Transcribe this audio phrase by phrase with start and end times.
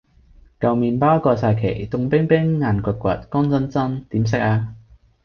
[0.59, 4.73] 舊麵包過晒期凍冰冰硬掘掘乾爭爭點食呀